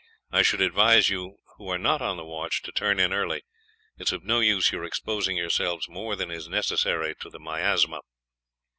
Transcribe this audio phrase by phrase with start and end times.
[0.31, 3.43] I should advise you who are not on the watch to turn in early;
[3.99, 8.01] it is of no use your exposing yourselves more than is necessary to the miasma."